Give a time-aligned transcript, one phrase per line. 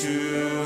[0.00, 0.57] to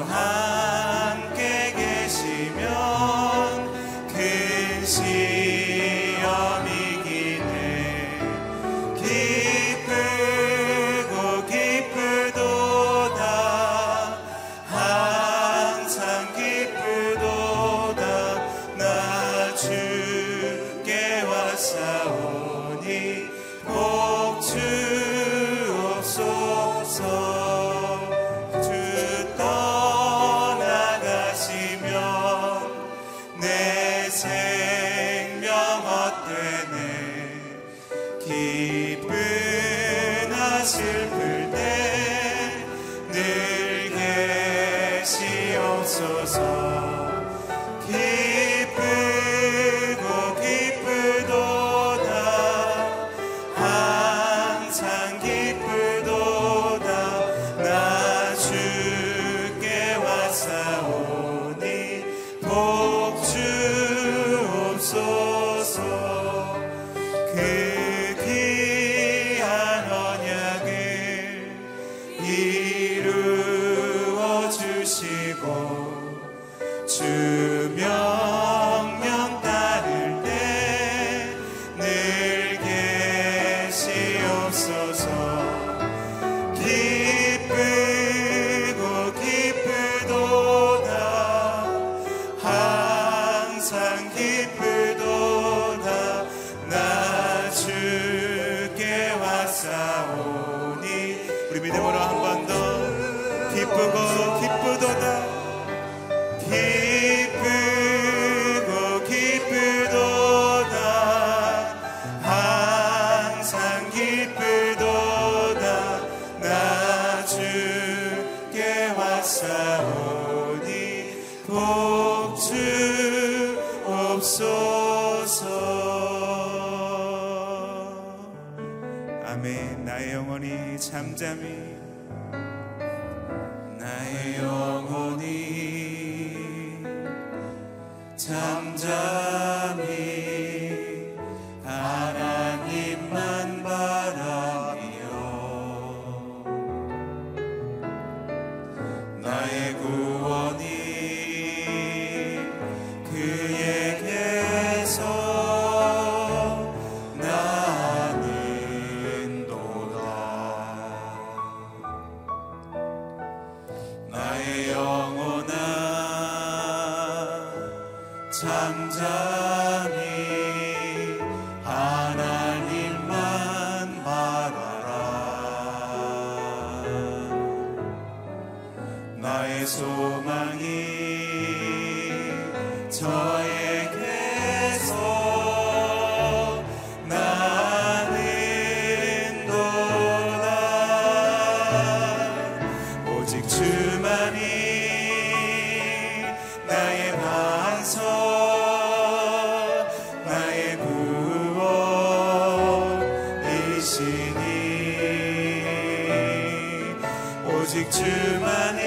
[207.72, 208.82] 오직 주만이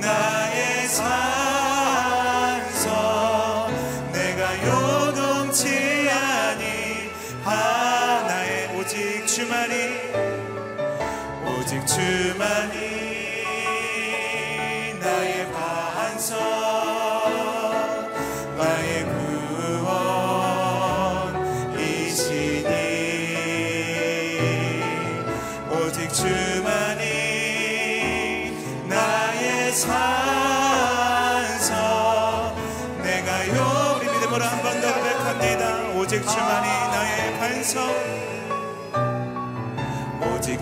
[0.00, 1.12] 나의 산성
[4.12, 6.10] 내가 요동치
[7.44, 9.74] 아니하나의 오직 주만이
[11.46, 12.93] 오직 주만이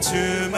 [0.02, 0.51] 오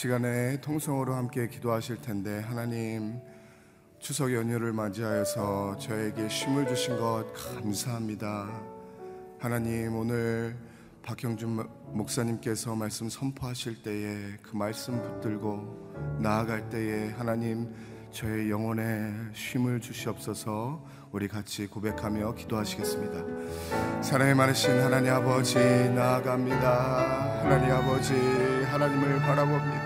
[0.00, 3.20] 시간에 통성으로 함께 기도하실 텐데 하나님
[3.98, 8.48] 추석 연휴를 맞이하여서 저에게 쉼을 주신 것 감사합니다.
[9.38, 10.56] 하나님 오늘
[11.02, 17.70] 박형준 목사님께서 말씀 선포하실 때에 그 말씀 붙들고 나아갈 때에 하나님
[18.10, 20.82] 저의 영혼에 쉼을 주시옵소서
[21.12, 24.02] 우리 같이 고백하며 기도하시겠습니다.
[24.02, 27.42] 사랑이 많으신 하나님 아버지 나아갑니다.
[27.42, 29.79] 하나님 아버지 하나님을 바라봅니다.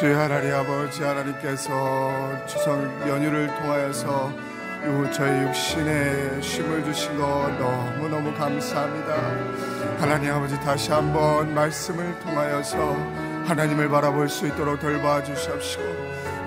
[0.00, 4.32] 주의 하나님 아버지 하나님께서 추석 연휴를 통하여서
[4.86, 7.26] 요 저희 육신에 쉼을 주신 것
[7.58, 9.14] 너무너무 감사합니다.
[9.98, 12.96] 하나님 아버지 다시 한번 말씀을 통하여서
[13.44, 15.82] 하나님을 바라볼 수 있도록 돌봐 주시옵시고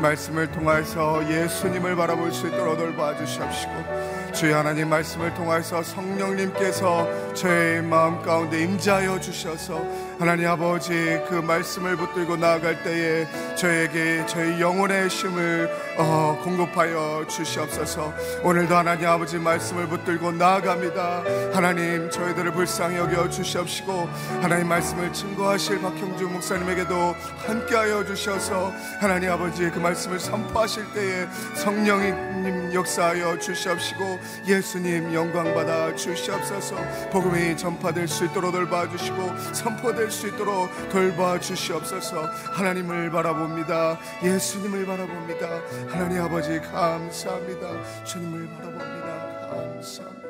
[0.01, 8.19] 말씀을 통하여서 예수님을 바라볼 수 있도록 돌봐 주시옵시고 주의 하나님 말씀을 통하여서 성령님께서 저의 마음
[8.23, 9.79] 가운데 임재하여 주셔서
[10.19, 10.93] 하나님 아버지
[11.27, 18.13] 그 말씀을 붙들고 나아갈 때에 저에게 저의 영혼의 힘을 어, 공급하여 주시옵소서.
[18.43, 21.23] 오늘도 하나님 아버지 말씀을 붙들고 나아갑니다.
[21.53, 24.09] 하나님 저희들을 불쌍히 여겨 주시옵시고
[24.41, 27.15] 하나님 말씀을 증거하실 박형주 목사님에게도
[27.45, 36.75] 함께하여 주셔서 하나님 아버지 그 말씀을 선포하실 때에 성령님 역사하여 주시옵시고 예수님 영광 받아 주시옵소서.
[37.11, 42.25] 복음이 전파될 수 있도록 돌봐 주시고 선포될 수 있도록 돌봐 주시옵소서.
[42.53, 43.99] 하나님을 바라봅니다.
[44.23, 45.61] 예수님을 바라봅니다.
[45.89, 48.03] 하나님 아버지 감사합니다.
[48.03, 49.49] 주님을 바라봅니다.
[49.49, 50.23] 감사합니다.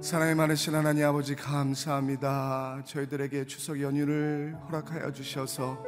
[0.00, 2.82] 사랑이 많으신 하나님 아버지 감사합니다.
[2.84, 5.84] 저희들에게 추석 연휴를 허락하여 주셔서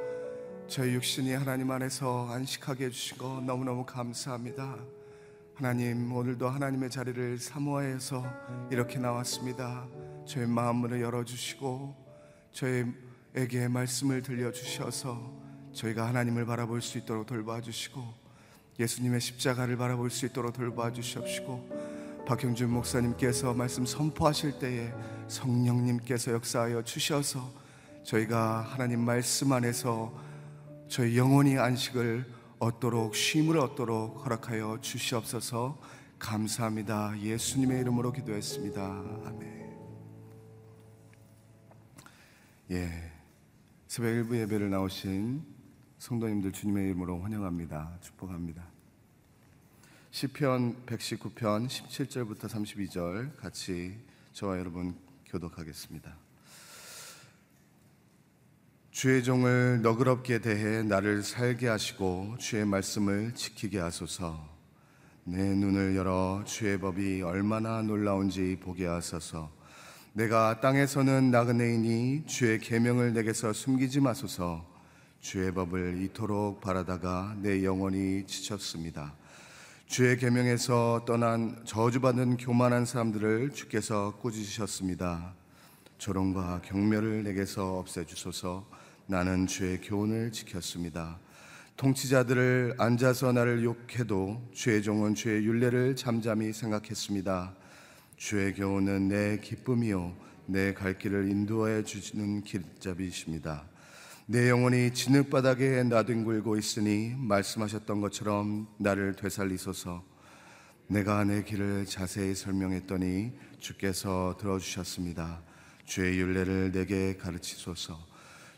[0.69, 4.77] 저희 육신이 하나님 안에서 안식하게 해주신 거 너무너무 감사합니다.
[5.55, 8.25] 하나님 오늘도 하나님의 자리를 사모하여서
[8.71, 9.87] 이렇게 나왔습니다.
[10.26, 11.94] 저의 마음을 열어주시고
[12.53, 15.32] 저에게 말씀을 들려주셔서
[15.73, 18.25] 저희가 하나님을 바라볼 수 있도록 돌봐주시고
[18.79, 24.93] 예수님의 십자가를 바라볼 수 있도록 돌봐주시옵시고 박형준 목사님께서 말씀 선포하실 때에
[25.29, 27.53] 성령님께서 역사하여 주셔서
[28.05, 30.12] 저희가 하나님 말씀 안에서
[30.88, 32.25] 저희 영혼이 안식을
[32.59, 35.79] 얻도록 쉼을 얻도록 허락하여 주시옵소서
[36.19, 37.15] 감사합니다.
[37.21, 38.82] 예수님의 이름으로 기도했습니다.
[39.26, 39.63] 아멘.
[42.70, 43.12] 예.
[43.87, 45.44] 새벽 일부 예배를 나오신
[45.99, 47.99] 성도님들 주님의 이름으로 환영합니다.
[48.00, 48.66] 축복합니다.
[50.11, 53.99] 시편 119편 17절부터 32절 같이
[54.32, 54.96] 저와 여러분
[55.26, 56.16] 교독하겠습니다.
[58.90, 64.42] 주의 종을 너그럽게 대해 나를 살게 하시고 주의 말씀을 지키게 하소서.
[65.25, 69.63] 내 눈을 열어 주의 법이 얼마나 놀라운지 보게 하소서.
[70.16, 74.64] 내가 땅에서는 나그네이니 주의 계명을 내게서 숨기지 마소서.
[75.18, 79.12] 주의 법을 이토록 바라다가 내 영혼이 지쳤습니다.
[79.87, 85.35] 주의 계명에서 떠난 저주받은 교만한 사람들을 주께서 꾸짖으셨습니다.
[85.99, 88.71] 조롱과 경멸을 내게서 없애 주소서.
[89.09, 91.18] 나는 주의 교훈을 지켰습니다.
[91.76, 97.63] 통치자들을 앉아서 나를 욕해도 주의 종은 주의 윤례를 잠잠히 생각했습니다.
[98.25, 100.16] 주의 교훈은 내 기쁨이요
[100.47, 103.64] 내 갈 길을 인도해 주시는 길잡이십니다.
[104.25, 110.02] 내 영혼이 진흙바닥에 나뒹굴고 있으니 말씀하셨던 것처럼 나를 되살리소서.
[110.87, 115.43] 내가 내 길을 자세히 설명했더니 주께서 들어주셨습니다.
[115.85, 117.99] 주의 윤례를 내게 가르치소서.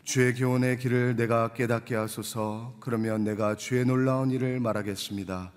[0.05, 2.77] 주의 교훈의 길을 내가 깨닫게 하소서.
[2.79, 5.51] 그러면 내가 주의 놀라운 일을 말하겠습니다.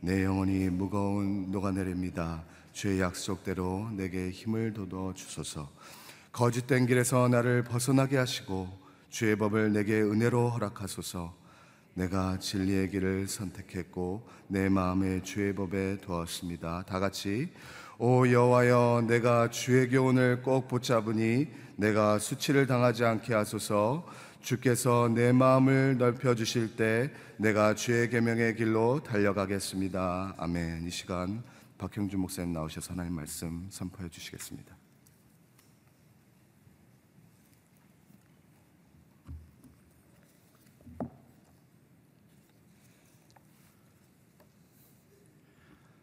[0.00, 2.42] 내 영혼이 무거운 녹아내립니다.
[2.76, 5.72] 주의 약속대로 내게 힘을 돋워 주소서.
[6.30, 8.68] 거짓된 길에서 나를 벗어나게 하시고
[9.08, 11.34] 주의 법을 내게 은혜로 허락하소서.
[11.94, 16.84] 내가 진리의 길을 선택했고 내 마음에 주의 법에 두었습니다.
[16.86, 17.50] 다 같이
[17.98, 24.06] 오 여호와여 내가 주의 교훈을 꼭 붙잡으니 내가 수치를 당하지 않게 하소서
[24.42, 30.34] 주께서 내 마음을 넓혀 주실 때 내가 주의 계명의 길로 달려가겠습니다.
[30.36, 30.86] 아멘.
[30.86, 31.42] 이 시간
[31.78, 34.74] 박형준 목사님 나오셔서 하나님 말씀 선포해 주시겠습니다.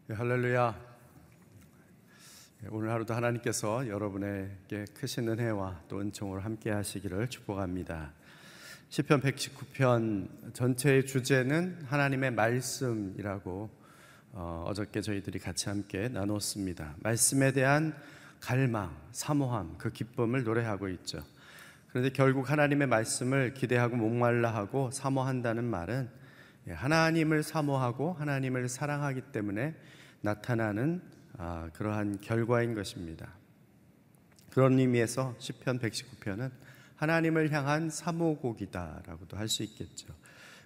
[0.05, 0.93] 네, 할렐루야.
[2.61, 8.13] 네, 오늘 하루도 하나님께서 여러분에게 크신 은혜와 또 은총으로 함께 하시기를 축복합니다.
[8.89, 13.82] 시편 119편 전체의 주제는 하나님의 말씀이라고
[14.33, 16.95] 어, 어저께 저희들이 같이 함께 나눴습니다.
[17.01, 17.95] 말씀에 대한
[18.39, 21.23] 갈망, 사모함, 그 기쁨을 노래하고 있죠.
[21.89, 26.09] 그런데 결국 하나님의 말씀을 기대하고 목말라 하고 사모한다는 말은
[26.67, 29.75] 예, 하나님을 사모하고 하나님을 사랑하기 때문에
[30.21, 31.01] 나타나는
[31.37, 33.29] 아, 그러한 결과인 것입니다.
[34.49, 36.51] 그런 의미에서 시편 119편은
[36.95, 40.07] 하나님을 향한 사모곡이다라고도 할 수 있겠죠.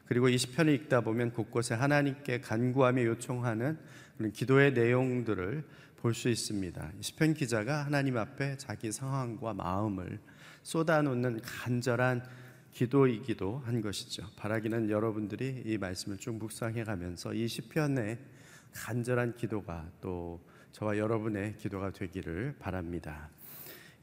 [0.08, 3.78] 그리고 이 시편을 읽다 보면 곳곳에 하나님께 간구하며 요청하는
[4.18, 5.64] 그런 기도의 내용들을
[5.98, 6.92] 볼 수 있습니다.
[7.02, 10.20] 시편 기자가 하나님 앞에 자기 상황과 마음을
[10.64, 12.24] 쏟아놓는 간절한
[12.72, 14.26] 기도이기도 한 것이죠.
[14.38, 18.20] 바라기는 여러분들이 이 말씀을 쭉 묵상해 가면서 이 시편의
[18.74, 20.40] 간절한 기도가 또
[20.72, 23.30] 저와 여러분의 기도가 되기를 바랍니다.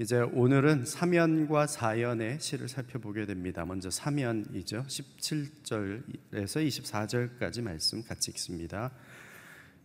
[0.00, 3.64] 이제 오늘은 사면과 사연의 시를 살펴보게 됩니다.
[3.64, 4.84] 먼저 사면이죠.
[4.88, 8.90] 17절에서 24절까지 말씀 같이 읽습니다.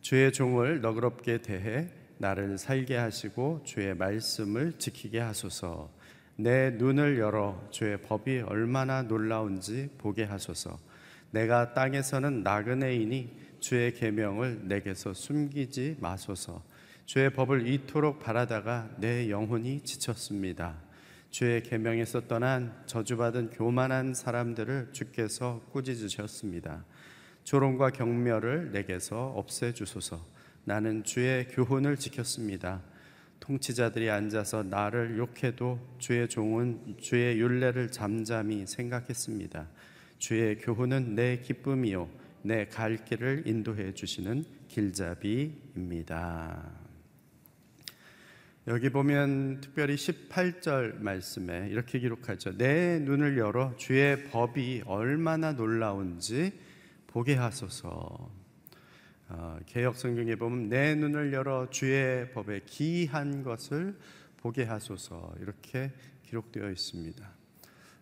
[0.01, 5.93] 주의 종을 너그럽게 대해 나를 살게 하시고 주의 말씀을 지키게 하소서.
[6.37, 10.79] 내 눈을 열어 주의 법이 얼마나 놀라운지 보게 하소서.
[11.29, 16.63] 내가 땅에서는 나그네이니 주의 계명을 내게서 숨기지 마소서.
[17.09, 20.75] 주의 법을 이토록 바라다가 내 영혼이 지쳤습니다.
[21.31, 26.85] 주의 계명에서 떠난 저주받은 교만한 사람들을 주께서 꾸짖으셨습니다.
[27.45, 30.23] 조롱과 경멸을 내게서 없애 주소서.
[30.65, 32.83] 나는 주의 교훈을 지켰습니다.
[33.39, 39.67] 통치자들이 앉아서 나를 욕해도 주의 종은 주의 윤례를 잠잠히 생각했습니다.
[40.19, 42.07] 주의 교훈은 내 기쁨이요
[42.43, 45.59] 내 갈 길을 인도해 주시는 길잡이입니다.
[48.69, 52.55] 여기 보면 특별히 18절 말씀에 이렇게 기록하죠.
[52.55, 56.53] 내 눈을 열어 주의 법이 얼마나 놀라운지
[57.07, 58.29] 보게 하소서.
[59.29, 63.97] 어, 개혁 성경에 보면 내 눈을 열어 주의 법에 기한 것을
[64.37, 65.91] 보게 하소서 이렇게
[66.27, 67.27] 기록되어 있습니다.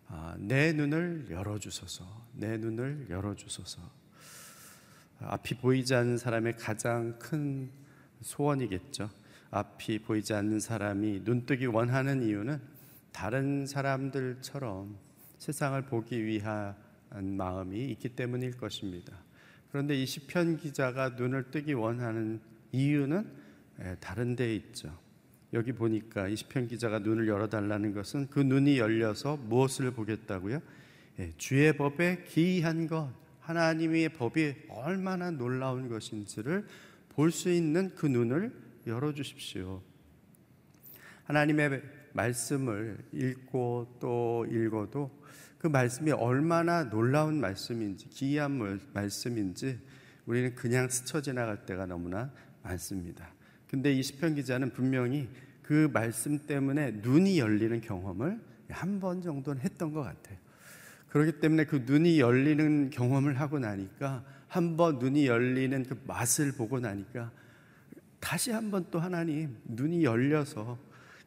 [0.10, 2.28] 아, 내 눈을 열어 주소서.
[2.34, 3.82] 내 눈을 열어 주소서.
[5.20, 7.70] 앞이 보이지 않는 사람의 가장 큰
[8.22, 9.10] 소원이겠죠.
[9.52, 12.60] 앞이 보이지 않는 사람이 눈뜨기 원하는 이유는
[13.12, 14.98] 다른 사람들처럼
[15.38, 16.76] 세상을 보기 위한
[17.10, 19.14] 마음이 있기 때문일 것입니다.
[19.72, 22.40] 그런데 이 시편 기자가 눈을 뜨기 원하는
[22.72, 23.48] 이유는
[23.82, 24.98] 예, 다른 데 있죠.
[25.54, 30.60] 여기 보니까 이 시편 기자가 눈을 열어 달라는 것은 그 눈이 열려서 무엇을 보겠다고요?
[31.20, 36.66] 예, 주의 법에 기이한 것, 하나님의 법이 얼마나 놀라운 것인지를
[37.10, 38.52] 볼 수 있는 그 눈을
[38.88, 39.82] 열어주십시오.
[41.26, 41.82] 하나님의
[42.14, 45.12] 말씀을 읽고 또 읽어도
[45.58, 49.80] 그 말씀이 얼마나 놀라운 말씀인지 기이한 말씀인지
[50.26, 52.32] 우리는 그냥 스쳐 지나갈 때가 너무나
[52.64, 53.30] 많습니다.
[53.68, 55.30] 근데 이 시편 기자는 분명히
[55.62, 58.40] 그 말씀 때문에 눈이 열리는 경험을
[58.70, 60.38] 한 번 정도는 했던 것 같아요.
[61.10, 66.80] 그렇기 때문에 그 눈이 열리는 경험을 하고 나니까 한 번 눈이 열리는 그 맛을 보고
[66.80, 67.32] 나니까
[68.20, 70.78] 다시 한번 또 하나님 눈이 열려서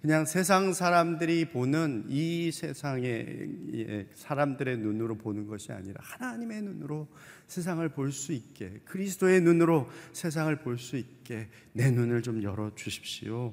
[0.01, 7.07] 그냥 세상 사람들이 보는 이 세상의 사람들의 눈으로 보는 것이 아니라 하나님의 눈으로
[7.47, 13.53] 세상을 볼 수 있게 그리스도의 눈으로 세상을 볼 수 있게 내 눈을 좀 열어 주십시오.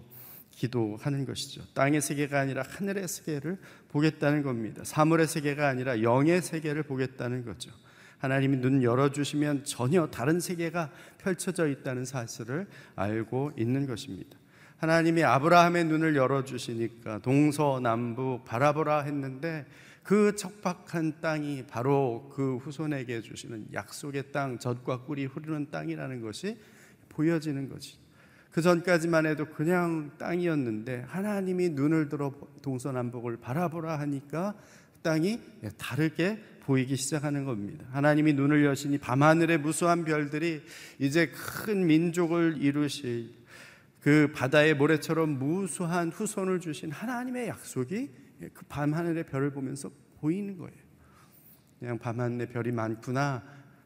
[0.51, 1.63] 기도하는 것이죠.
[1.73, 4.83] 땅의 세계가 아니라 하늘의 세계를 보겠다는 겁니다.
[4.83, 7.71] 사물의 세계가 아니라 영의 세계를 보겠다는 거죠.
[8.19, 14.37] 하나님이 눈 열어주시면 전혀 다른 세계가 펼쳐져 있다는 사실을 알고 있는 것입니다.
[14.77, 19.65] 하나님이 아브라함의 눈을 열어주시니까 동서남북 바라보라 했는데
[20.03, 26.57] 그 척박한 땅이 바로 그 후손에게 주시는 약속의 땅, 젖과 꿀이 흐르는 땅이라는 것이
[27.09, 27.97] 보여지는 거지.
[28.51, 34.55] 그 전까지만 해도 그냥 땅이었는데 하나님이 눈을 들어 동서남북을 바라보라 하니까
[35.01, 35.39] 땅이
[35.77, 37.85] 다르게 보이기 시작하는 겁니다.
[37.91, 40.61] 하나님이 눈을 여시니 밤하늘의 무수한 별들이
[40.99, 43.33] 이제 큰 민족을 이루실
[44.01, 48.09] 그 바다의 모래처럼 무수한 후손을 주신 하나님의 약속이
[48.53, 50.77] 그 밤하늘의 별을 보면서 보이는 거예요.
[51.79, 53.43] 그냥 밤하늘의 별이 많구나,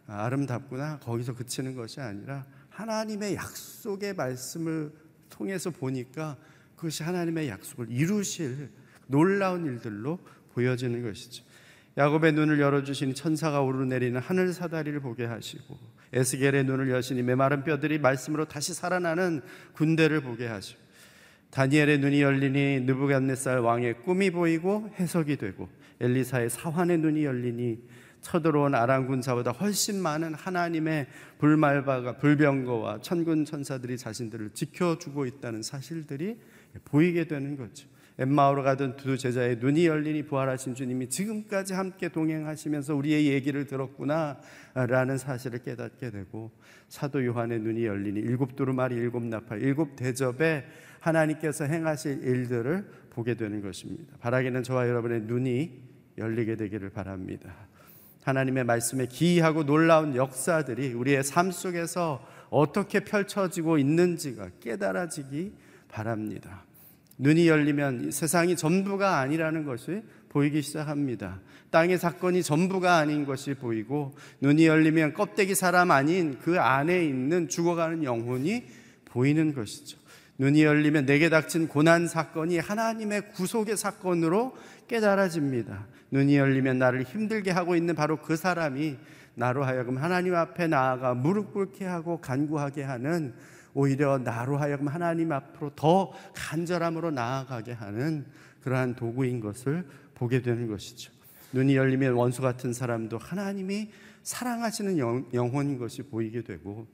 [0.08, 4.92] 아름답구나, 거기서 그치는 것이 아니라 하나님의 약속의 말씀을
[5.30, 6.36] 통해서 보니까
[6.76, 8.72] 그것이 하나님의 약속을 이루실
[9.06, 10.18] 놀라운 일들로
[10.54, 11.51] 보여지는 것이죠.
[11.98, 15.78] 야곱의 눈을 열어주신 천사가 오르내리는 하늘 사다리를 보게 하시고
[16.14, 19.42] 에스겔의 눈을 여시니 메마른 뼈들이 말씀으로 다시 살아나는
[19.74, 20.80] 군대를 보게 하시고
[21.52, 25.68] 다니엘의 눈이 열리니 느부갓네살 왕의 꿈이 보이고 해석이 되고
[26.00, 27.80] 엘리사의 사환의 눈이 열리니
[28.22, 31.08] 쳐들어온 아람 군사보다 훨씬 많은 하나님의
[31.40, 36.38] 불말바가 불병거와 천군 천사들이 자신들을 지켜주고 있다는 사실들이
[36.86, 37.88] 보이게 되는 거죠.
[38.22, 45.60] 엠마오로 가던 두 제자의 눈이 열리니 부활하신 주님이 지금까지 함께 동행하시면서 우리의 얘기를 들었구나라는 사실을
[45.64, 46.52] 깨닫게 되고
[46.88, 50.66] 사도 요한의 눈이 열리니 일곱 두루마리 일곱 나팔 일곱 대접에
[51.00, 54.16] 하나님께서 행하실 일들을 보게 되는 것입니다.
[54.20, 55.82] 바라기는 저와 여러분의 눈이
[56.20, 57.52] 열리게 되기를 바랍니다.
[58.24, 65.54] 하나님의 말씀에 기이하고 놀라운 역사들이 우리의 삶 속에서 어떻게 펼쳐지고 있는지가 깨달아지기
[65.88, 66.66] 바랍니다.
[67.18, 71.40] 눈이 열리면 세상이 전부가 아니라는 것이 보이기 시작합니다.
[71.70, 78.04] 땅의 사건이 전부가 아닌 것이 보이고 눈이 열리면 껍데기 사람 아닌 그 안에 있는 죽어가는
[78.04, 78.64] 영혼이
[79.06, 80.00] 보이는 것이죠.
[80.38, 84.56] 눈이 열리면 내게 닥친 고난 사건이 하나님의 구속의 사건으로
[84.88, 85.86] 깨달아집니다.
[86.12, 88.98] 눈이 열리면 나를 힘들게 하고 있는 바로 그 사람이
[89.36, 93.34] 나로 하여금 하나님 앞에 나아가 무릎 꿇게 하고 간구하게 하는
[93.74, 98.26] 오히려 나로 하여금 하나님 앞으로 더 간절함으로 나아가게 하는
[98.62, 101.12] 그러한 도구인 것을 보게 되는 것이죠.
[101.54, 103.92] 눈이 열리면 원수 같은 사람도 하나님이
[104.24, 106.88] 사랑하시는 영, 영혼인 것이 보이게 되고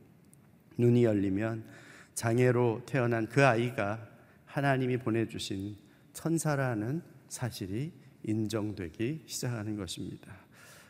[0.78, 1.66] 눈이 열리면
[2.14, 4.08] 장애로 태어난 그 아이가
[4.46, 5.76] 하나님이 보내주신
[6.14, 7.92] 천사라는 사실이
[8.24, 10.34] 인정되기 시작하는 것입니다.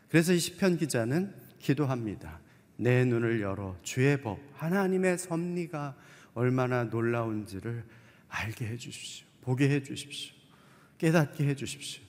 [0.08, 2.40] 그래서 이 시편 기자는 기도합니다.
[2.80, 5.96] 내 눈을 열어 주의 법, 하나님의 섭리가
[6.34, 7.84] 얼마나 놀라운지를
[8.28, 9.26] 알게 해 주십시오.
[9.40, 10.34] 보게 해 주십시오.
[10.98, 12.02] 깨닫게 해 주십시오.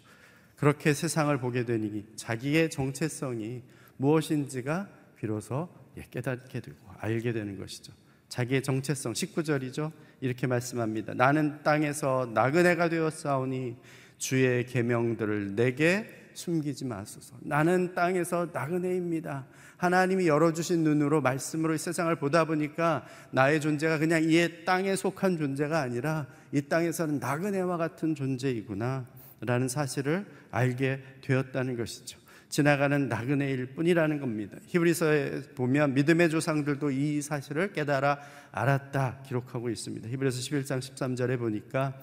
[0.56, 3.64] 그렇게 세상을 보게 되니 자기의 정체성이
[3.98, 7.92] 무엇인지가 비로소 예, 깨닫게 되고 알게 되는 것이죠.
[8.28, 9.92] 자기의 정체성 19절이죠.
[10.22, 11.16] 이렇게 말씀합니다.
[11.16, 13.76] 나는 땅에서 나그네가 되었사오니
[14.20, 17.36] 주의 계명들을 내게 숨기지 마소서.
[17.42, 19.46] 나는 땅에서 나그네입니다.
[19.78, 26.28] 하나님이 열어주신 눈으로 말씀으로 세상을 보다 보니까 나의 존재가 그냥 이 땅에 속한 존재가 아니라
[26.52, 29.08] 이 땅에서는 나그네와 같은 존재이구나
[29.42, 32.20] 라는 사실을 알게 되었다는 것이죠.
[32.50, 34.58] 지나가는 나그네일 뿐이라는 겁니다.
[34.66, 38.20] 히브리서에 보면 믿음의 조상들도 이 사실을 깨달아
[38.52, 40.10] 알았다 기록하고 있습니다.
[40.10, 41.94] 히브리서 11장 13절에 보니까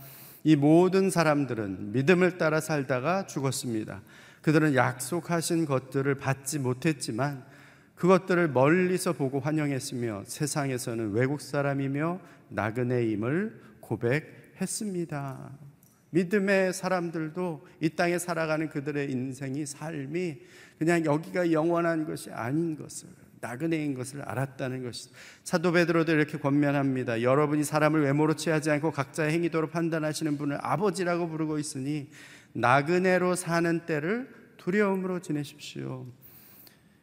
[0.46, 4.00] 이 모든 사람들은 믿음을 따라 살다가 죽었습니다.
[4.42, 7.44] 그들은 약속하신 것들을 받지 못했지만
[7.96, 15.50] 그것들을 멀리서 보고 환영했으며 세상에서는 외국 사람이며 나그네임을 고백했습니다.
[16.10, 20.38] 믿음의 사람들도 이 땅에 살아가는 그들의 인생이 삶이
[20.78, 23.08] 그냥 여기가 영원한 것이 아닌 것을
[23.40, 25.10] 나그네인 것을 알았다는 것이
[25.44, 27.22] 사도 베드로도 이렇게 권면합니다.
[27.22, 32.08] 여러분이 사람을 외모로 취하지 않고 각자의 행위도로 판단하시는 분을 아버지라고 부르고 있으니
[32.52, 36.06] 나그네로 사는 때를 두려움으로 지내십시오.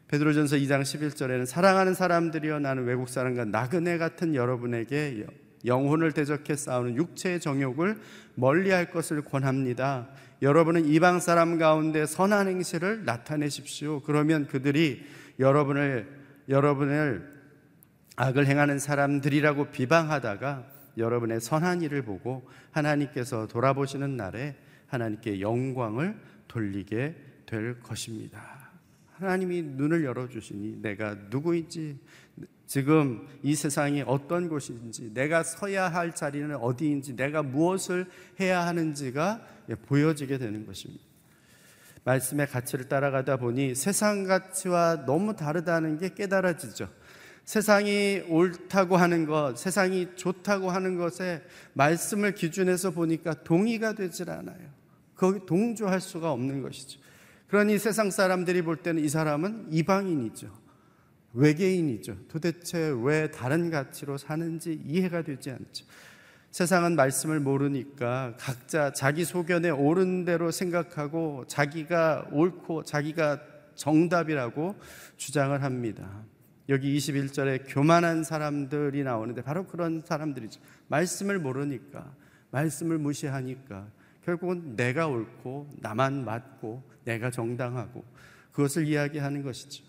[0.07, 5.25] 베드로전서 2장 11절에는 사랑하는 사람들이여 나는 외국 사람과 나그네 같은 여러분에게
[5.65, 7.97] 영혼을 대적해 싸우는 육체의 정욕을
[8.35, 10.09] 멀리할 것을 권합니다.
[10.41, 14.01] 여러분은 이방 사람 가운데 선한 행실을 나타내십시오.
[14.01, 15.03] 그러면 그들이
[15.39, 17.31] 여러분을 여러분을
[18.15, 24.55] 악을 행하는 사람들이라고 비방하다가 여러분의 선한 일을 보고 하나님께서 돌아보시는 날에
[24.87, 26.15] 하나님께 영광을
[26.47, 28.71] 돌리게 될 것입니다.
[29.13, 31.97] 하나님이 눈을 열어주시니 내가 누구인지
[32.65, 38.07] 지금 이 세상이 어떤 곳인지 내가 서야 할 자리는 어디인지 내가 무엇을
[38.39, 39.45] 해야 하는지가
[39.85, 41.03] 보여지게 되는 것입니다.
[42.03, 46.89] 말씀의 가치를 따라가다 보니 세상 가치와 너무 다르다는 게 깨달아지죠.
[47.45, 54.69] 세상이 옳다고 하는 것, 세상이 좋다고 하는 것에 말씀을 기준해서 보니까 동의가 되질 않아요.
[55.15, 56.99] 거기 동조할 수가 없는 것이죠.
[57.47, 60.63] 그러니 세상 사람들이 볼 때는 이 사람은 이방인이죠.
[61.33, 62.27] 외계인이죠.
[62.27, 65.85] 도대체 왜 다른 가치로 사는지 이해가 되지 않죠.
[66.53, 73.41] 세상은 말씀을 모르니까 각자 자기 소견에 옳은 대로 생각하고 자기가 옳고 자기가
[73.73, 74.75] 정답이라고
[75.17, 76.23] 주장을 합니다.
[76.69, 80.61] 여기 21절에 교만한 사람들이 나오는데 바로 그런 사람들이죠.
[80.89, 82.13] 말씀을 모르니까,
[82.51, 83.87] 말씀을 무시하니까
[84.23, 88.05] 결국은 내가 옳고 나만 맞고 내가 정당하고
[88.51, 89.83] 그것을 이야기하는 것이죠.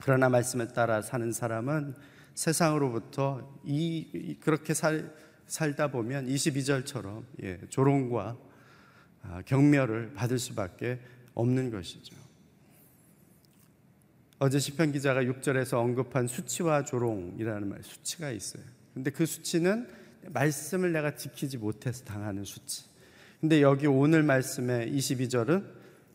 [0.00, 1.96] 그러나 말씀에 따라 사는 사람은
[2.34, 5.10] 세상으로부터 이 그렇게 살,
[5.46, 8.36] 살다 보면 22절처럼 예, 조롱과
[9.22, 11.00] 아, 경멸을 받을 수밖에
[11.34, 12.14] 없는 것이죠.
[14.38, 18.62] 어제 시편 기자가 6절에서 언급한 수치와 조롱이라는 말, 수치가 있어요.
[18.92, 19.88] 근데 그 수치는
[20.28, 22.84] 말씀을 내가 지키지 못해서 당하는 수치.
[23.40, 25.64] 근데 여기 오늘 말씀의 22절은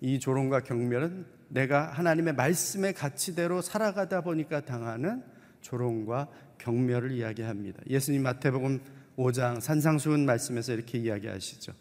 [0.01, 5.23] 이 조롱과 경멸은 내가 하나님의 말씀의 가치대로 살아가다 보니까 당하는
[5.61, 7.81] 조롱과 경멸을 이야기합니다.
[7.89, 8.81] 예수님 마태복음
[9.17, 11.73] 5장 산상수훈 말씀에서 이렇게 이야기하시죠.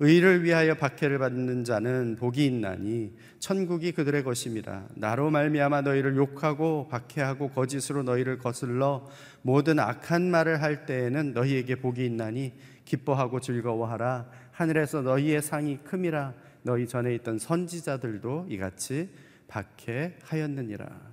[0.00, 4.88] 의를 위하여 박해를 받는 자는 복이 있나니 천국이 그들의 것입니다.
[4.96, 9.08] 나로 말미암아 너희를 욕하고 박해하고 거짓으로 너희를 거슬러
[9.42, 12.52] 모든 악한 말을 할 때에는 너희에게 복이 있나니
[12.84, 14.28] 기뻐하고 즐거워하라.
[14.50, 16.34] 하늘에서 너희의 상이 큼이라.
[16.62, 19.08] 너희 전에 있던 선지자들도 이같이
[19.46, 21.11] 박해하였느니라.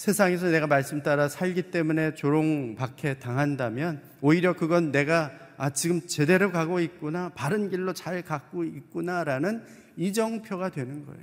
[0.00, 6.50] 세상에서 내가 말씀 따라 살기 때문에 조롱 박해 당한다면 오히려 그건 내가 아, 지금 제대로
[6.50, 9.62] 가고 있구나, 바른 길로 잘 가고 있구나라는
[9.98, 11.20] 이정표가 되는 거예요.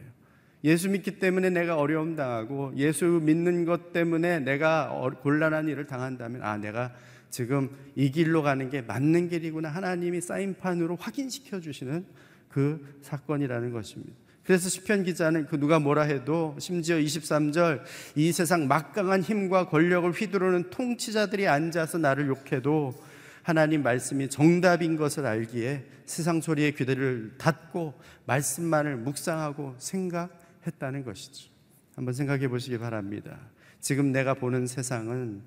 [0.64, 6.44] 예수 믿기 때문에 내가 어려움 당하고 예수 믿는 것 때문에 내가 어, 곤란한 일을 당한다면
[6.44, 6.94] 아, 내가
[7.32, 9.70] 지금 이 길로 가는 게 맞는 길이구나.
[9.70, 12.06] 하나님이 사인판으로 확인시켜 주시는
[12.48, 14.27] 그 사건이라는 것입니다.
[14.48, 17.84] 그래서 시편 기자는 그 누가 뭐라 해도 심지어 23절
[18.16, 22.94] 이 세상 막강한 힘과 권력을 휘두르는 통치자들이 앉아서 나를 욕해도
[23.44, 27.94] 하나님 말씀이 정답인 것을 알기에 세상 소리에 귀를 닫고
[28.26, 31.50] 말씀만을 묵상하고 생각했다는 것이죠.
[31.98, 33.38] 한번 생각해 보시기 바랍니다.
[33.82, 35.42] 지금 내가 보는 세상은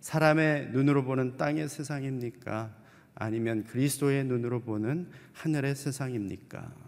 [0.00, 2.74] 사람의 눈으로 보는 땅의 세상입니까?
[3.16, 6.85] 아니면 그리스도의 눈으로 보는 하늘의 세상입니까?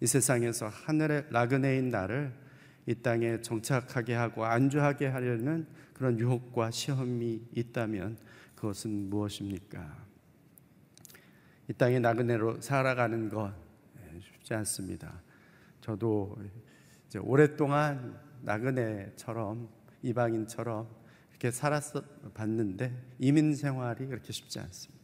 [0.00, 2.32] 이 세상에서 하늘의 나그네인 나를
[2.86, 8.18] 이 땅에 정착하게 하고 안주하게 하려는 그런 유혹과 시험이 있다면
[8.54, 10.06] 그것은 무엇입니까?
[11.68, 13.52] 이 땅에 나그네로 살아가는 것
[13.98, 15.22] 예, 쉽지 않습니다.
[15.80, 16.36] 저도
[17.20, 19.68] 오랫동안 나그네처럼
[20.02, 20.88] 이방인처럼
[21.30, 22.02] 이렇게 살았어
[22.34, 25.00] 봤는데 이민 생활이 그렇게 쉽지 않습니다.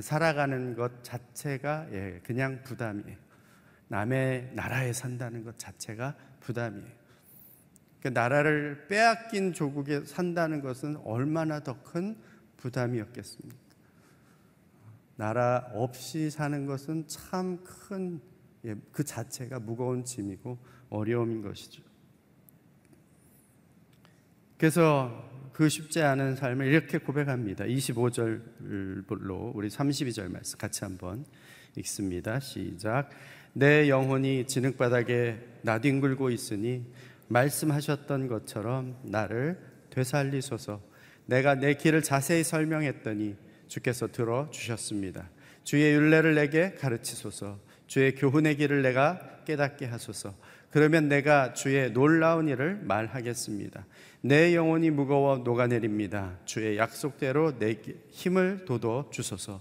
[0.00, 3.31] 살아가는 것 자체가 예, 그냥 부담이에요.
[3.92, 6.88] 남의 나라에 산다는 것 자체가 부담이에요.
[8.00, 12.16] 그 나라를 빼앗긴 조국에 산다는 것은 얼마나 더 큰
[12.56, 13.56] 부담이었겠습니까?
[15.16, 18.20] 나라 없이 사는 것은 참 큰그
[18.64, 21.82] 예, 자체가 무거운 짐이고 어려움인 것이죠.
[24.56, 27.66] 그래서 그 쉽지 않은 삶을 이렇게 고백합니다.
[27.66, 31.26] 25절로 우리 32절 말씀 같이 한번
[31.76, 32.40] 읽습니다.
[32.40, 33.10] 시작.
[33.54, 36.84] 내 영혼이 진흙바닥에 나뒹굴고 있으니
[37.28, 39.58] 말씀하셨던 것처럼 나를
[39.90, 40.80] 되살리소서.
[41.26, 43.36] 내가 내 길을 자세히 설명했더니
[43.68, 45.30] 주께서 들어 주셨습니다.
[45.64, 47.58] 주의 윤례를 내게 가르치소서.
[47.86, 50.34] 주의 교훈의 길을 내가 깨닫게 하소서.
[50.70, 53.84] 그러면 내가 주의 놀라운 일을 말하겠습니다.
[54.22, 56.38] 내 영혼이 무거워 녹아내립니다.
[56.46, 57.76] 주의 약속대로 내
[58.10, 59.60] 힘을 돋워 주소서.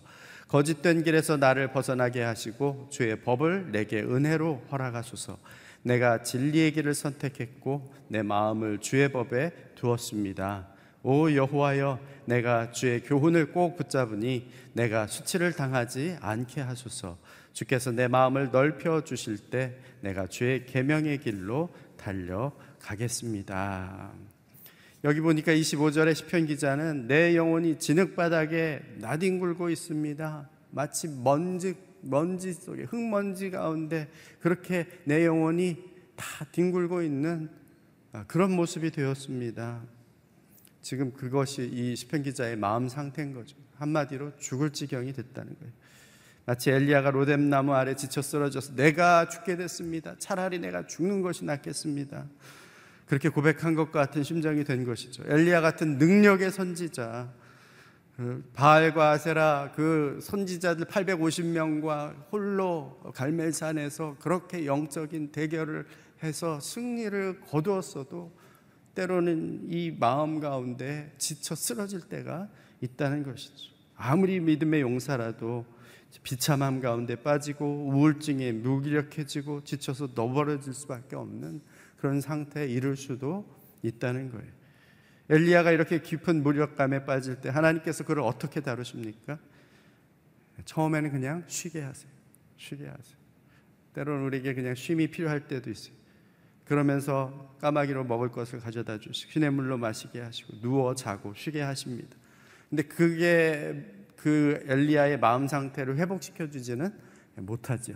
[0.51, 5.37] 거짓된 길에서 나를 벗어나게 하시고 주의 법을 내게 은혜로 허락하소서.
[5.81, 10.67] 내가 진리의 길을 선택했고 내 마음을 주의 법에 두었습니다.
[11.03, 17.17] 오 여호와여 내가 주의 교훈을 꼭 붙잡으니 내가 수치를 당하지 않게 하소서
[17.53, 24.11] 주께서 내 마음을 넓혀 주실 때 내가 주의 계명의 길로 달려 가겠습니다.
[25.03, 30.49] 여기 보니까 25절의 시편 기자는 내 영혼이 진흙바닥에 나뒹굴고 있습니다.
[30.69, 34.09] 마치 먼지 먼지 속에 흙먼지 가운데
[34.39, 35.77] 그렇게 내 영혼이
[36.15, 37.49] 다 뒹굴고 있는
[38.27, 39.81] 그런 모습이 되었습니다.
[40.81, 43.57] 지금 그것이 이 시편 기자의 마음 상태인 거죠.
[43.77, 45.73] 한마디로 죽을 지경이 됐다는 거예요.
[46.45, 50.15] 마치 엘리야가 로뎀 나무 아래 지쳐 쓰러져서 내가 죽게 됐습니다.
[50.19, 52.25] 차라리 내가 죽는 것이 낫겠습니다.
[53.11, 55.25] 그렇게 고백한 것과 같은 심정이 된 것이죠.
[55.27, 57.29] 엘리야 같은 능력의 선지자,
[58.15, 65.85] 그 바알과 아세라 그 선지자들 850명과 홀로 갈멜산에서 그렇게 영적인 대결을
[66.23, 68.31] 해서 승리를 거두었어도
[68.95, 72.47] 때로는 이 마음 가운데 지쳐 쓰러질 때가
[72.79, 73.73] 있다는 것이죠.
[73.97, 75.65] 아무리 믿음의 용사라도
[76.23, 81.59] 비참함 가운데 빠지고 우울증에 무기력해지고 지쳐서 너버려질 수밖에 없는
[82.01, 83.45] 그런 상태에 이를 수도
[83.83, 84.51] 있다는 거예요.
[85.29, 89.37] 엘리야가 이렇게 깊은 무력감에 빠질 때 하나님께서 그를 어떻게 다루십니까?
[90.65, 92.11] 처음에는 그냥 쉬게 하세요.
[92.57, 93.17] 쉬게 하세요.
[93.93, 95.93] 때로는 우리에게 그냥 쉼이 필요할 때도 있어요.
[96.65, 102.17] 그러면서 까마귀로 먹을 것을 가져다 주시고 시냇물로 마시게 하시고 누워 자고 쉬게 하십니다.
[102.69, 106.93] 근데 그게 그 엘리야의 마음 상태를 회복시켜 주지는
[107.35, 107.93] 못하죠.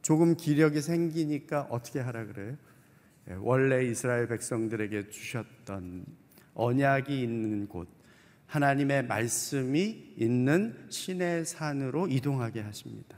[0.00, 2.56] 조금 기력이 생기니까 어떻게 하라 그래요?
[3.30, 6.04] 예, 원래 이스라엘 백성들에게 주셨던
[6.54, 7.88] 언약이 있는 곳,
[8.46, 13.16] 하나님의 말씀이 있는 신의 산으로 이동하게 하십니다.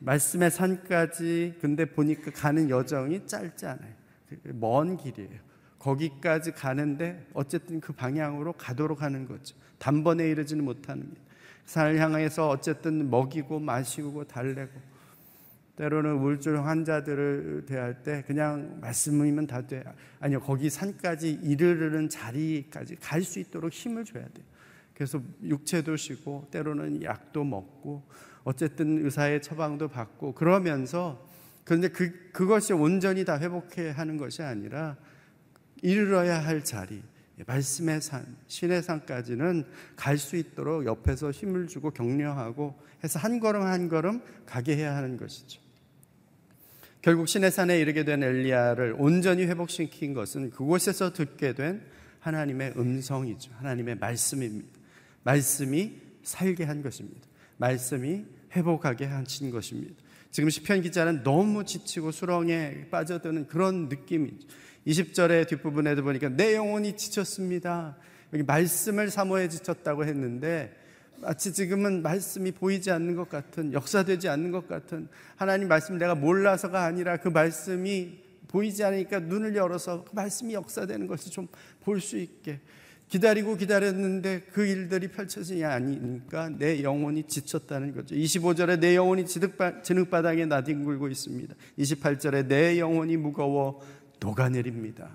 [0.00, 3.94] 말씀의 산까지 근데 보니까 가는 여정이 짧지 않아요.
[4.54, 5.48] 먼 길이에요.
[5.78, 9.56] 거기까지 가는데 어쨌든 그 방향으로 가도록 하는 거죠.
[9.78, 11.20] 단번에 이르지는 못합니다.
[11.64, 14.72] 산을 향해서 어쨌든 먹이고 마시고 달래고
[15.78, 19.84] 때로는 우울증 환자들을 대할 때 그냥 말씀이면 다 돼.
[20.18, 24.44] 아니요, 거기 산까지 이르르는 자리까지 갈 수 있도록 힘을 줘야 돼요.
[24.92, 28.02] 그래서 육체도 쉬고 때로는 약도 먹고
[28.42, 31.24] 어쨌든 의사의 처방도 받고 그러면서
[31.62, 34.96] 그런데 그 그것이 온전히 다 회복해 하는 것이 아니라
[35.82, 37.02] 이르러야 할 자리
[37.46, 39.64] 말씀의 산 신의 산까지는
[39.94, 45.16] 갈 수 있도록 옆에서 힘을 주고 격려하고 해서 한 걸음 한 걸음 가게 해야 하는
[45.16, 45.67] 것이죠.
[47.00, 51.82] 결국 신의 산에 이르게 된 엘리야를 온전히 회복시킨 것은 그곳에서 듣게 된
[52.20, 53.52] 하나님의 음성이죠.
[53.58, 54.68] 하나님의 말씀입니다.
[55.22, 55.92] 말씀이
[56.24, 57.20] 살게 한 것입니다.
[57.58, 59.94] 말씀이 회복하게 하신 것입니다.
[60.30, 64.48] 지금 시편 기자는 너무 지치고 수렁에 빠져드는 그런 느낌이죠.
[64.86, 67.96] 20절의 뒷부분에도 보니까 내 영혼이 지쳤습니다.
[68.32, 70.74] 여기 말씀을 사모해 지쳤다고 했는데
[71.20, 76.84] 마치 지금은 말씀이 보이지 않는 것 같은 역사되지 않는 것 같은 하나님 말씀 내가 몰라서가
[76.84, 81.48] 아니라 그 말씀이 보이지 않으니까 눈을 열어서 그 말씀이 역사되는 것을 좀
[81.84, 82.60] 볼 수 있게
[83.08, 88.14] 기다리고 기다렸는데 그 일들이 펼쳐지지 않으니까 내 영혼이 지쳤다는 거죠.
[88.14, 91.54] 25절에 내 영혼이 진흙바닥에 나뒹굴고 있습니다.
[91.78, 93.80] 28절에 내 영혼이 무거워
[94.20, 95.08] 녹아내립니다.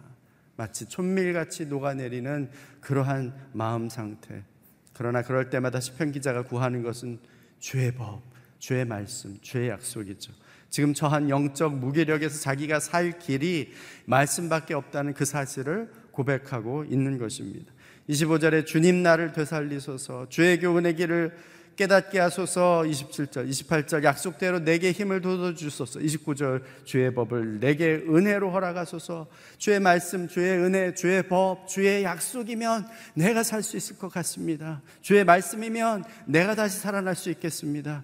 [0.55, 2.49] 마치 촌밀같이 녹아내리는
[2.81, 4.43] 그러한 마음 상태.
[4.93, 7.19] 그러나 그럴 때마다 시편 기자가 구하는 것은
[7.59, 8.21] 주의 법,
[8.59, 10.31] 주의 말씀, 주의 약속이죠.
[10.69, 13.71] 지금 저한 영적 무기력에서 자기가 살 길이
[14.05, 17.71] 말씀밖에 없다는 그 사실을 고백하고 있는 것입니다.
[18.09, 21.35] 25절에 주님 나를 되살리소서 주의 교훈의 길을
[21.75, 22.83] 깨닫게 하소서.
[22.85, 24.03] 27절 28절.
[24.03, 25.99] 약속대로 내게 힘을 돋워 주소서.
[25.99, 26.61] 29절.
[26.83, 29.27] 주의 법을 내게 은혜로 허락하소서.
[29.57, 34.81] 주의 말씀 주의 은혜 주의 법 주의 약속이면 내가 살 수 있을 것 같습니다.
[35.01, 38.03] 주의 말씀이면 내가 다시 살아날 수 있겠습니다.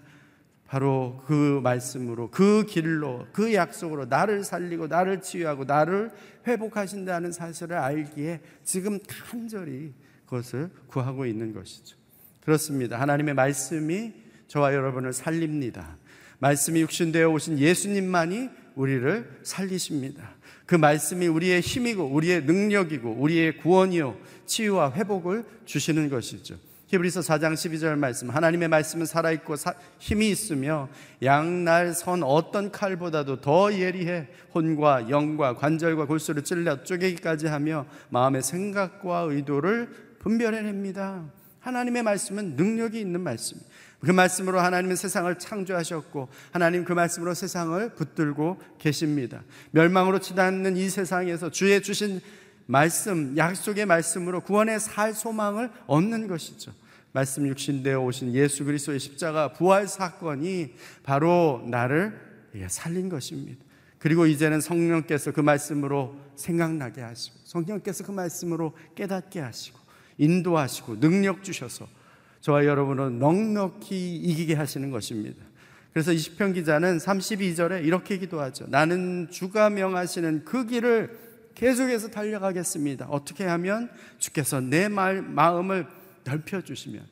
[0.70, 6.12] 바로 그 말씀으로 그 길로 그 약속으로 나를 살리고 나를 치유하고 나를
[6.46, 9.94] 회복하신다는 사실을 알기에 지금 간절히
[10.26, 11.98] 그것을 구하고 있는 것이죠
[12.50, 13.00] 그렇습니다.
[13.00, 14.12] 하나님의 말씀이
[14.48, 15.98] 저와 여러분을 살립니다.
[16.40, 20.32] 말씀이 육신되어 오신 예수님만이 우리를 살리십니다.
[20.66, 26.56] 그 말씀이 우리의 힘이고 우리의 능력이고 우리의 구원이요 치유와 회복을 주시는 것이죠.
[26.88, 30.90] 히브리서 4장 12절 말씀 하나님의 말씀은 살아 있고 사, 힘이 있으며
[31.22, 39.28] 양날 선 어떤 칼보다도 더 예리해 혼과 영과 관절과 골수를 찔러 쪼개기까지 하며 마음의 생각과
[39.30, 41.39] 의도를 분별해냅니다.
[41.60, 43.58] 하나님의 말씀은 능력이 있는 말씀.
[44.00, 49.44] 그 말씀으로 하나님은 세상을 창조하셨고 하나님 그 말씀으로 세상을 붙들고 계십니다.
[49.72, 52.22] 멸망으로 치닫는 이 세상에서 주의 주신
[52.66, 56.72] 말씀, 약속의 말씀으로 구원의 살 소망을 얻는 것이죠.
[57.12, 62.20] 말씀 육신되어 오신 예수 그리스도의 십자가 부활 사건이 바로 나를
[62.68, 63.66] 살린 것입니다.
[63.98, 69.79] 그리고 이제는 성령께서 그 말씀으로 생각나게 하시고 성령께서 그 말씀으로 깨닫게 하시고
[70.20, 71.88] 인도하시고 능력 주셔서
[72.42, 75.44] 저와 여러분은 넉넉히 이기게 하시는 것입니다.
[75.92, 78.68] 그래서 20편 기자는 32절에 이렇게 기도하죠.
[78.68, 81.18] 나는 주가 명하시는 그 길을
[81.56, 83.08] 계속해서 달려가겠습니다.
[83.08, 85.88] 어떻게 하면 주께서 내 말, 마음을
[86.24, 87.06] 넓혀 주시면.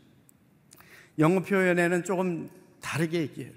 [1.19, 3.51] 영어 표현에는 조금 다르게 얘기해요.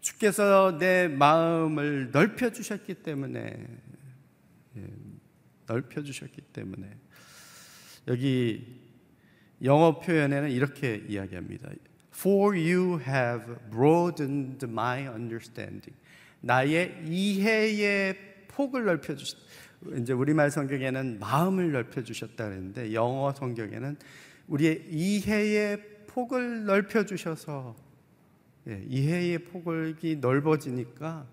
[0.00, 3.66] 주께서 내 마음을 넓혀 주셨기 때문에,
[4.76, 4.86] 예,
[5.66, 6.96] 넓혀 주셨기 때문에.
[8.08, 8.79] 여기
[9.62, 11.70] 영어 표현에는 이렇게 이야기합니다.
[12.14, 15.94] For you have broadened my understanding.
[16.40, 18.16] 나의 이해의
[18.48, 19.38] 폭을 넓혀 주셨.
[19.96, 23.96] 이제 우리말 성경에는 마음을 넓혀 주셨다 그랬는데 영어 성경에는
[24.48, 27.76] 우리의 이해의 폭을 넓혀 주셔서
[28.68, 31.26] 예, 이해의 폭이 넓어지니까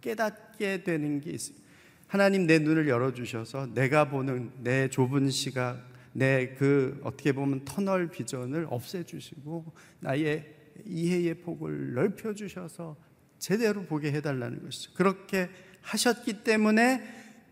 [0.00, 1.64] 깨닫게 되는 게 있습니다.
[2.08, 8.08] 하나님 내 눈을 열어 주셔서 내가 보는 내 좁은 시각 내 그 어떻게 보면 터널
[8.08, 10.46] 비전을 없애주시고 나의
[10.84, 12.96] 이해의 폭을 넓혀주셔서
[13.38, 14.92] 제대로 보게 해달라는 것이죠.
[14.94, 15.48] 그렇게
[15.82, 17.02] 하셨기 때문에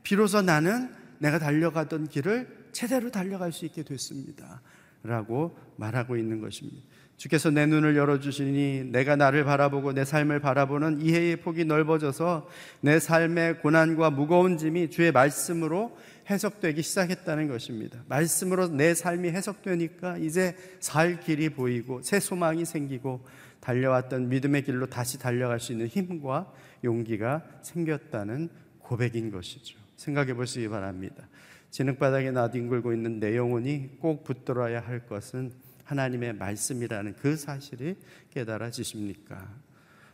[0.03, 4.63] 비로소 나는 내가 달려가던 길을 제대로 달려갈 수 있게 됐습니다.
[5.03, 6.87] 라고 말하고 있는 것입니다.
[7.17, 12.49] 주께서 내 눈을 열어주시니 내가 나를 바라보고 내 삶을 바라보는 이해의 폭이 넓어져서
[12.81, 15.97] 내 삶의 고난과 무거운 짐이 주의 말씀으로
[16.29, 18.03] 해석되기 시작했다는 것입니다.
[18.09, 23.25] 말씀으로 내 삶이 해석되니까 이제 살 길이 보이고 새 소망이 생기고
[23.61, 26.53] 달려왔던 믿음의 길로 다시 달려갈 수 있는 힘과
[26.85, 29.79] 용기가 생겼다는 고백인 것이죠.
[29.97, 31.29] 생각해 보시기 바랍니다.
[31.71, 35.53] 진흙바닥에 나뒹굴고 있는 내 영혼이 꼭 붙들어야 할 것은
[35.85, 37.97] 하나님의 말씀이라는 그 사실이
[38.31, 39.49] 깨달아지십니까?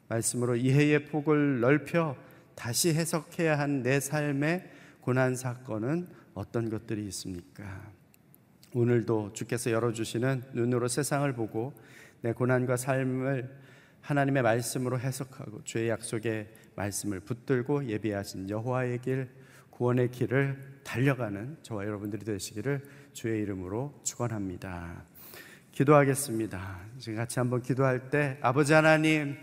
[0.08, 2.16] 말씀으로 이해의 폭을 넓혀
[2.54, 4.75] 다시 해석해야 한 내 삶의
[5.06, 7.92] 고난 사건은 어떤 것들이 있습니까?
[8.74, 11.74] 오늘도 주께서 열어주시는 눈으로 세상을 보고
[12.22, 13.48] 내 고난과 삶을
[14.00, 19.28] 하나님의 말씀으로 해석하고 주의 약속의 말씀을 붙들고 예비하신 여호와의 길,
[19.70, 25.04] 구원의 길을 달려가는 저와 여러분들이 되시기를 주의 이름으로 축원합니다.
[25.70, 26.80] 기도하겠습니다.
[26.98, 29.36] 지금 같이 한번 기도할 때 아버지 하나님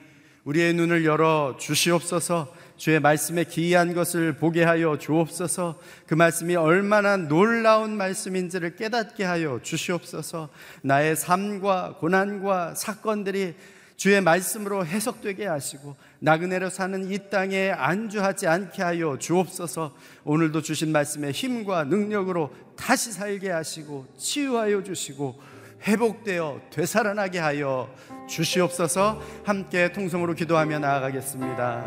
[0.43, 5.79] 우리의 눈을 열어 주시옵소서 주의 말씀에 기이한 것을 보게 하여 주옵소서.
[6.07, 10.49] 그 말씀이 얼마나 놀라운 말씀인지를 깨닫게 하여 주시옵소서.
[10.81, 13.55] 나의 삶과 고난과 사건들이
[13.95, 19.95] 주의 말씀으로 해석되게 하시고 나그네로 사는 이 땅에 안주하지 않게 하여 주옵소서.
[20.23, 25.39] 오늘도 주신 말씀의 힘과 능력으로 다시 살게 하시고 치유하여 주시고
[25.83, 27.93] 회복되어 되살아나게 하여
[28.27, 31.83] 주시옵소서 함께 통성으로 기도하며 나아가겠습니다.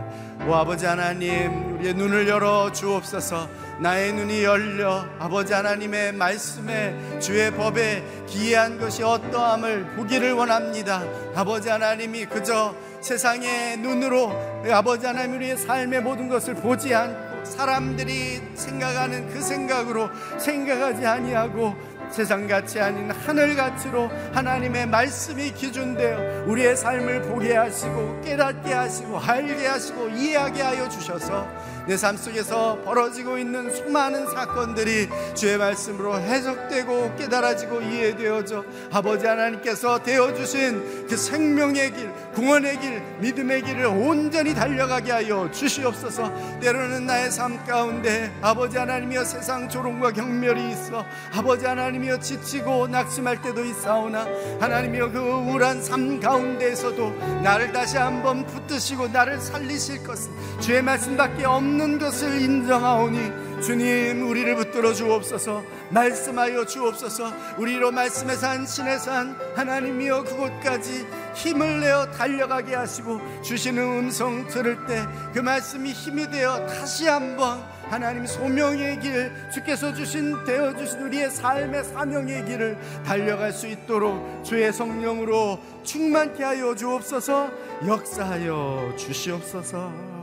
[0.46, 3.48] 오 아버지 하나님, 우리의 눈을 열어 주옵소서.
[3.80, 11.02] 나의 눈이 열려 아버지 하나님의 말씀에 주의 법에 기이한 것이 어떠함을 보기를 원합니다.
[11.34, 14.32] 아버지 하나님이 그저 세상의 눈으로
[14.70, 21.76] 아버지 하나님 우리의 삶의 모든 것을 보지 않고 사람들이 생각하는 그 생각으로 생각하지 아니하고
[22.10, 29.66] 세상 가치 아닌 하늘 가치로 하나님의 말씀이 기준되어 우리의 삶을 보게 하시고 깨닫게 하시고 알게
[29.66, 31.46] 하시고 이해하게 하여 주셔서
[31.86, 41.06] 내 삶 속에서 벌어지고 있는 수많은 사건들이 주의 말씀으로 해석되고 깨달아지고 이해되어져 아버지 하나님께서 되어주신
[41.08, 46.58] 그 생명의 길, 구원의 길, 믿음의 길을 온전히 달려가게 하여 주시옵소서.
[46.60, 53.64] 때로는 나의 삶 가운데 아버지 하나님이여 세상 조롱과 경멸이 있어 아버지 하나님이여 지치고 낙심할 때도
[53.64, 54.26] 있사오나
[54.60, 57.10] 하나님이여 그 우울한 삶 가운데에서도
[57.42, 64.56] 나를 다시 한번 붙드시고 나를 살리실 것은 주의 말씀밖에 없는 없는 것을 인정하오니 주님 우리를
[64.56, 73.42] 붙들어 주옵소서 말씀하여 주옵소서 우리로 말씀의 산 신의 산 하나님이여 그곳까지 힘을 내어 달려가게 하시고
[73.42, 80.44] 주시는 음성 들을 때 그 말씀이 힘이 되어 다시 한번 하나님 소명의 길 주께서 주신
[80.44, 87.50] 되어 주신 우리의 삶의 사명의 길을 달려갈 수 있도록 주의 성령으로 충만케 하여 주옵소서
[87.86, 90.15] 역사하여 주시옵소서.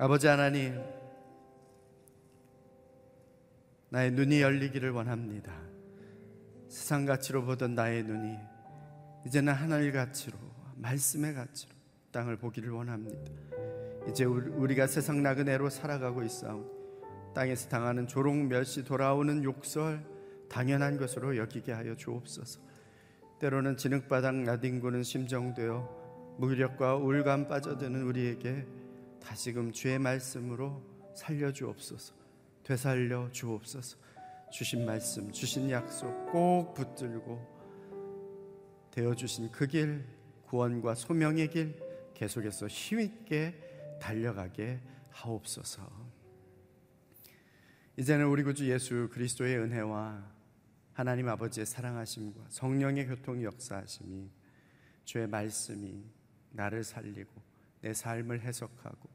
[0.00, 0.80] 아버지 하나님,
[3.88, 5.52] 나의 눈이 열리기를 원합니다.
[6.68, 8.38] 세상 가치로 보던 나의 눈이
[9.26, 10.38] 이제는 하늘 가치로,
[10.76, 11.72] 말씀의 가치로
[12.12, 13.32] 땅을 보기를 원합니다.
[14.08, 16.64] 이제 우리가 세상 나그네로 살아가고 있사오.
[17.34, 20.06] 땅에서 당하는 조롱 멸시 돌아오는 욕설
[20.48, 22.60] 당연한 것으로 여기게 하여 주옵소서.
[23.40, 28.77] 때로는 진흙바닥 나뒹구는 심정되어 무력과 우울감 빠져드는 우리에게
[29.22, 30.82] 다시금 주의 말씀으로
[31.14, 32.14] 살려 주옵소서.
[32.62, 33.96] 되살려 주옵소서.
[34.50, 37.58] 주신 말씀, 주신 약속 꼭 붙들고
[38.90, 40.04] 되어 주신 그 길,
[40.46, 41.78] 구원과 소명의 길
[42.14, 43.54] 계속해서 힘 있게
[44.00, 45.82] 달려가게 하옵소서.
[47.96, 50.24] 이제는 우리 구주 예수 그리스도의 은혜와
[50.92, 54.30] 하나님 아버지의 사랑하심과 성령의 교통 역사하심이
[55.04, 56.04] 주의 말씀이
[56.50, 57.47] 나를 살리고
[57.80, 59.08] 내 삶을 해석하고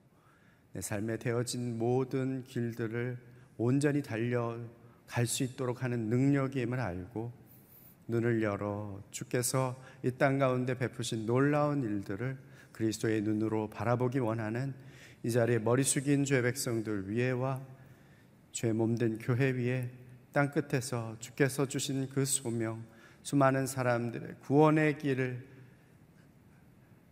[0.74, 3.18] 내 삶에 되어진 모든 길들을
[3.58, 7.32] 온전히 달려갈 수 있도록 하는 능력임을 알고
[8.08, 12.38] 눈을 열어 주께서 이 땅 가운데 베푸신 놀라운 일들을
[12.72, 14.74] 그리스도의 눈으로 바라보기 원하는
[15.24, 17.62] 이 자리에 머리 숙인 죄 백성들 위에와
[18.52, 19.90] 죄 몸된 교회 위에
[20.34, 22.84] 땅 끝에서 주께서 주신 그 소명
[23.22, 25.48] 수많은 사람들의 구원의 길을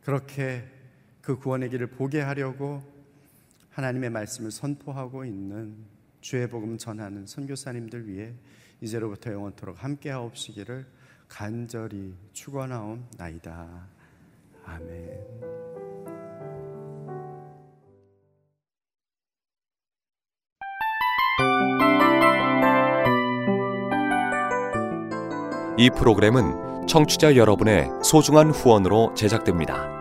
[0.02, 0.81] 그렇게
[1.22, 2.82] 그 구원의 길을 보게 하려고
[3.70, 5.76] 하나님의 말씀을 선포하고 있는
[6.20, 8.34] 주의 복음 전하는 선교사님들 위해
[8.82, 10.86] 이제로부터 영원토록 함께하옵시기를
[11.28, 13.88] 간절히 축원하옵나이다.
[14.66, 15.72] 아멘.
[25.78, 30.01] 이 프로그램은 청취자 여러분의 소중한 후원으로 제작됩니다.